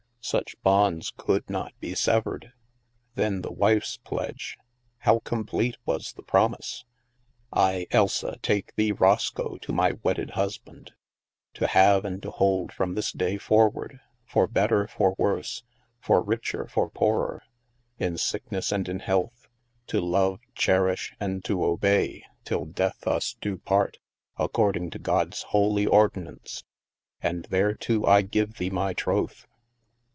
[0.23, 2.53] Such bonds could not be severed!
[3.15, 4.55] Then, the wife's pledge;
[4.99, 6.85] how complete was the promise:"
[7.51, 8.37] I, Elsa,.
[8.43, 10.93] take thee, Roscoe, to my wedded husband;
[11.55, 15.63] to have and to hold from this day for ward, for better for worse,
[15.99, 17.41] for richer for poorer,
[17.97, 19.49] in sickness and in health,
[19.87, 23.97] to love, cherish, and to obey, till death us do part,
[24.37, 26.63] according to God's holy ordinance,
[27.21, 29.47] and thereto I give thee my troth."